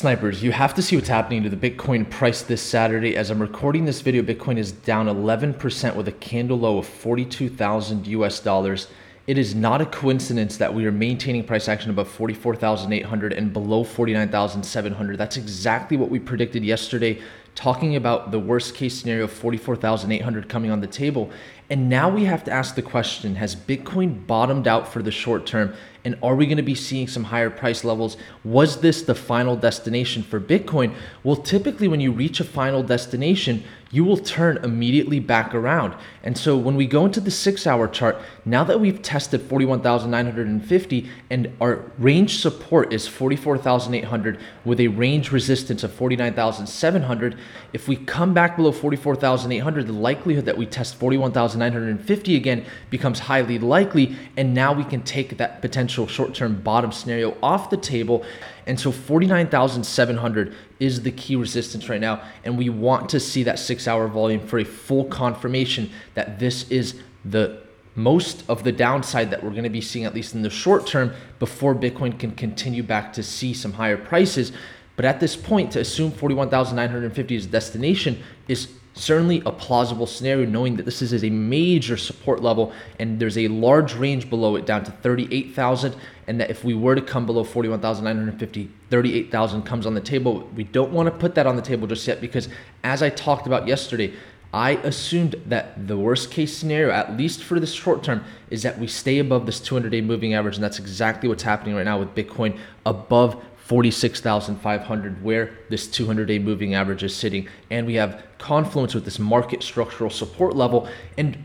[0.00, 3.18] Snipers, you have to see what's happening to the Bitcoin price this Saturday.
[3.18, 8.06] As I'm recording this video, Bitcoin is down 11% with a candle low of 42,000
[8.06, 8.88] US dollars.
[9.26, 13.84] It is not a coincidence that we are maintaining price action above 44,800 and below
[13.84, 15.18] 49,700.
[15.18, 17.20] That's exactly what we predicted yesterday,
[17.54, 21.30] talking about the worst case scenario of 44,800 coming on the table.
[21.68, 25.44] And now we have to ask the question Has Bitcoin bottomed out for the short
[25.44, 25.74] term?
[26.04, 28.16] And are we going to be seeing some higher price levels?
[28.44, 30.94] Was this the final destination for Bitcoin?
[31.22, 35.94] Well, typically, when you reach a final destination, you will turn immediately back around.
[36.22, 41.10] And so when we go into the six hour chart, now that we've tested 41,950
[41.28, 47.36] and our range support is 44,800 with a range resistance of 49,700,
[47.72, 53.58] if we come back below 44,800, the likelihood that we test 41,950 again becomes highly
[53.58, 54.16] likely.
[54.36, 58.24] And now we can take that potential short term bottom scenario off the table.
[58.66, 62.22] And so 49,700 is the key resistance right now.
[62.44, 66.70] And we want to see that six hour volume for a full confirmation that this
[66.70, 67.62] is the
[67.96, 70.86] most of the downside that we're going to be seeing, at least in the short
[70.86, 74.52] term, before Bitcoin can continue back to see some higher prices.
[74.96, 80.76] But at this point, to assume 41,950 is destination is certainly a plausible scenario, knowing
[80.76, 84.84] that this is a major support level and there's a large range below it down
[84.84, 85.94] to 38,000.
[86.26, 90.48] And that if we were to come below 41,950, 38,000 comes on the table.
[90.54, 92.48] We don't want to put that on the table just yet because,
[92.84, 94.14] as I talked about yesterday,
[94.52, 98.78] I assumed that the worst case scenario, at least for the short term, is that
[98.78, 100.56] we stay above this 200 day moving average.
[100.56, 106.40] And that's exactly what's happening right now with Bitcoin above 46,500, where this 200 day
[106.40, 107.48] moving average is sitting.
[107.70, 110.88] And we have confluence with this market structural support level.
[111.16, 111.38] And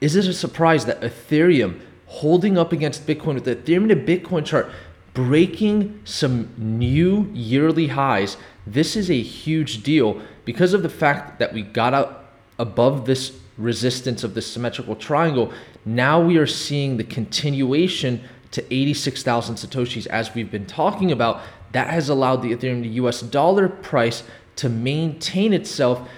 [0.00, 4.44] is it a surprise that Ethereum holding up against Bitcoin with the Ethereum to Bitcoin
[4.44, 4.72] chart
[5.14, 8.38] breaking some new yearly highs?
[8.66, 12.24] This is a huge deal because of the fact that we got out
[12.58, 15.52] above this resistance of the symmetrical triangle.
[15.84, 21.42] Now we are seeing the continuation to 86,000 Satoshis, as we've been talking about,
[21.72, 24.22] that has allowed the Ethereum to US dollar price
[24.56, 26.08] to maintain itself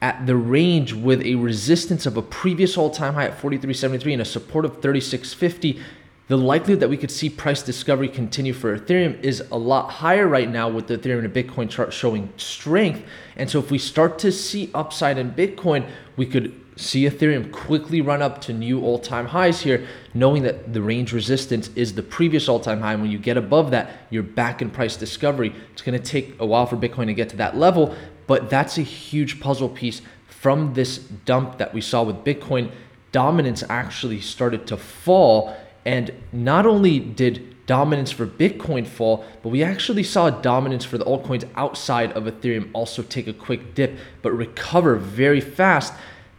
[0.00, 4.24] at the range with a resistance of a previous all-time high at 43.73 and a
[4.24, 5.80] support of 36.50
[6.28, 10.28] the likelihood that we could see price discovery continue for Ethereum is a lot higher
[10.28, 13.02] right now with the Ethereum and Bitcoin chart showing strength.
[13.36, 18.00] And so if we start to see upside in Bitcoin, we could see Ethereum quickly
[18.00, 22.02] run up to new all time highs here, knowing that the range resistance is the
[22.02, 22.92] previous all time high.
[22.92, 25.54] And when you get above that, you're back in price discovery.
[25.72, 27.94] It's going to take a while for Bitcoin to get to that level,
[28.26, 32.70] but that's a huge puzzle piece from this dump that we saw with Bitcoin.
[33.10, 35.56] Dominance actually started to fall.
[35.84, 41.04] And not only did dominance for Bitcoin fall, but we actually saw dominance for the
[41.04, 45.92] altcoins outside of Ethereum also take a quick dip, but recover very fast.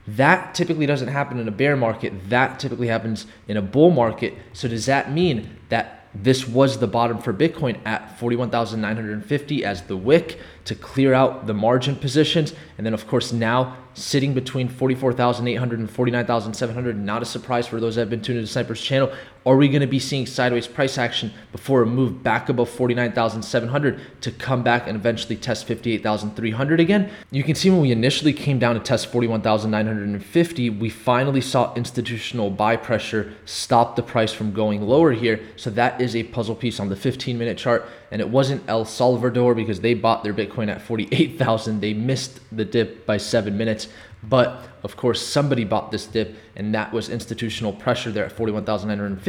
[0.08, 2.30] That typically doesn't happen in a bear market.
[2.30, 4.34] That typically happens in a bull market.
[4.54, 9.96] So does that mean that this was the bottom for Bitcoin at 41,950 as the
[9.96, 12.56] wick to clear out the margin positions.
[12.78, 16.98] And then, of course, now sitting between 44,800 and 49,700.
[16.98, 19.12] Not a surprise for those that have been tuned into Sniper's channel.
[19.46, 24.22] Are we going to be seeing sideways price action before a move back above 49,700
[24.22, 27.10] to come back and eventually test 58,300 again?
[27.32, 32.50] You can see when we initially came down to test 41,950, we finally saw institutional
[32.50, 35.40] buy pressure stop the price from going lower here.
[35.56, 37.88] So that is a puzzle piece on the 15 minute chart.
[38.12, 41.80] And it wasn't El Salvador because they bought their Bitcoin at 48,000.
[41.80, 43.88] They missed the dip by seven minutes.
[44.22, 49.29] But of course, somebody bought this dip, and that was institutional pressure there at 41,950.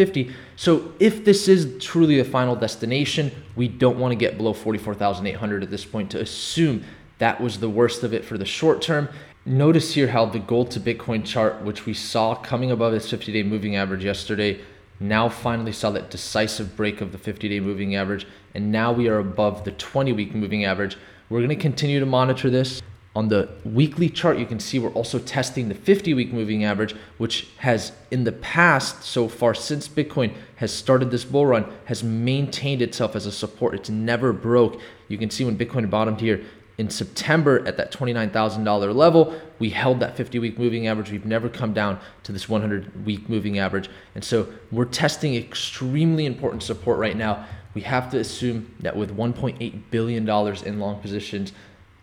[0.56, 5.62] So if this is truly the final destination, we don't want to get below 44,800
[5.62, 6.84] at this point to assume
[7.18, 9.08] that was the worst of it for the short term.
[9.44, 13.32] Notice here how the gold to Bitcoin chart, which we saw coming above its 50
[13.32, 14.60] day moving average yesterday,
[15.00, 18.26] now finally saw that decisive break of the 50 day moving average.
[18.54, 20.96] And now we are above the 20 week moving average.
[21.30, 22.82] We're going to continue to monitor this.
[23.16, 26.94] On the weekly chart, you can see we're also testing the 50 week moving average,
[27.18, 32.04] which has in the past, so far since Bitcoin has started this bull run, has
[32.04, 33.74] maintained itself as a support.
[33.74, 34.80] It's never broke.
[35.08, 36.40] You can see when Bitcoin bottomed here
[36.78, 41.10] in September at that $29,000 level, we held that 50 week moving average.
[41.10, 43.90] We've never come down to this 100 week moving average.
[44.14, 47.44] And so we're testing extremely important support right now.
[47.74, 50.26] We have to assume that with $1.8 billion
[50.64, 51.52] in long positions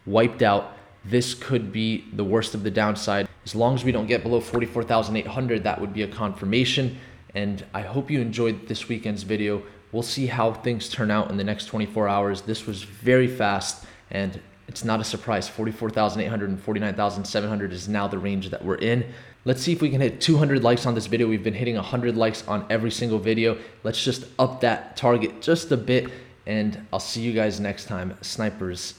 [0.06, 0.76] wiped out,
[1.09, 3.27] this could be the worst of the downside.
[3.45, 6.98] As long as we don't get below 44,800, that would be a confirmation.
[7.36, 11.38] And I hope you enjoyed this weekend's video We'll see how things turn out in
[11.38, 12.42] the next 24 hours.
[12.42, 15.48] This was very fast and it's not a surprise.
[15.48, 19.06] 44,800 and 49,700 is now the range that we're in.
[19.45, 21.27] Let's see if we can hit 200 likes on this video.
[21.27, 23.57] We've been hitting 100 likes on every single video.
[23.83, 26.09] Let's just up that target just a bit
[26.45, 28.18] and I'll see you guys next time.
[28.21, 28.95] Snipers